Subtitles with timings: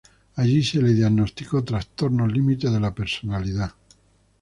[0.37, 3.71] Allí se le diagnosticó trastorno límite de la personalidad.